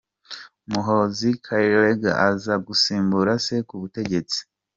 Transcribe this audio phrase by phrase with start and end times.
[0.71, 4.39] Muhoozi Kainerugaba, akazasimbura se ku butegetsi.